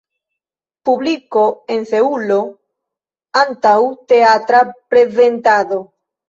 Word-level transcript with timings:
Publiko 0.87 1.43
en 1.75 1.85
Seulo 1.91 2.37
antaŭ 3.43 3.75
teatra 4.15 4.63
prezentado. 4.95 5.81